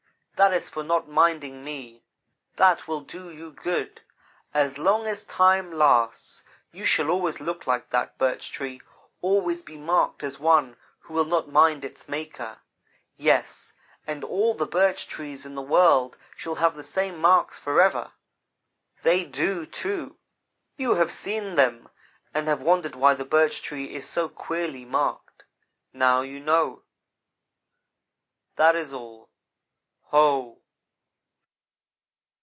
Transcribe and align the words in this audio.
that 0.37 0.55
is 0.55 0.71
for 0.71 0.83
not 0.83 1.07
minding 1.07 1.63
me. 1.63 2.01
That 2.55 2.87
will 2.87 3.01
do 3.01 3.29
you 3.29 3.51
good! 3.51 4.01
As 4.55 4.79
long 4.79 5.05
as 5.05 5.23
time 5.23 5.71
lasts 5.71 6.41
you 6.71 6.83
shall 6.83 7.11
always 7.11 7.39
look 7.39 7.67
like 7.67 7.91
that, 7.91 8.17
Birch 8.17 8.51
Tree; 8.51 8.81
always 9.21 9.61
be 9.61 9.77
marked 9.77 10.23
as 10.23 10.39
one 10.39 10.77
who 11.01 11.13
will 11.13 11.25
not 11.25 11.51
mind 11.51 11.85
its 11.85 12.09
maker. 12.09 12.57
Yes, 13.17 13.71
and 14.07 14.23
all 14.23 14.55
the 14.55 14.65
Birch 14.65 15.05
Trees 15.07 15.45
in 15.45 15.53
the 15.53 15.61
world 15.61 16.17
shall 16.35 16.55
have 16.55 16.73
the 16.73 16.81
same 16.81 17.19
marks 17.19 17.59
forever.' 17.59 18.11
They 19.03 19.25
do, 19.25 19.67
too. 19.67 20.17
You 20.75 20.95
have 20.95 21.11
seen 21.11 21.53
them 21.53 21.87
and 22.33 22.47
have 22.47 22.63
wondered 22.63 22.95
why 22.95 23.13
the 23.13 23.25
Birch 23.25 23.61
Tree 23.61 23.93
is 23.93 24.09
so 24.09 24.27
queerly 24.27 24.85
marked. 24.85 25.43
Now 25.93 26.21
you 26.21 26.39
know. 26.39 26.81
"That 28.55 28.75
is 28.75 28.91
all 28.91 29.27
Ho!" 30.13 30.57